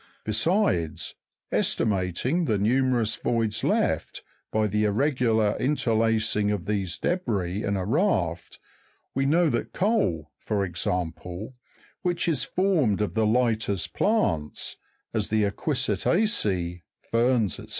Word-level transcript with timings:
Besides, 0.23 1.13
estimating 1.51 2.45
the 2.45 2.57
numerous 2.57 3.17
voids 3.17 3.63
left 3.63 4.23
by 4.51 4.65
the 4.65 4.85
irregular 4.85 5.55
interlacing 5.59 6.49
of 6.49 6.65
these 6.65 6.97
debris 6.97 7.61
in 7.63 7.77
a 7.77 7.85
raft, 7.85 8.57
we 9.13 9.27
know 9.27 9.47
that 9.51 9.73
coal, 9.73 10.31
for 10.39 10.65
example, 10.65 11.53
which 12.01 12.27
is 12.27 12.43
formed 12.43 12.99
of 12.99 13.13
the 13.13 13.27
lightest 13.27 13.93
plants, 13.93 14.75
as 15.13 15.29
the 15.29 15.43
equisita'ceee, 15.43 16.81
ferns, 17.11 17.57
&c. 17.57 17.67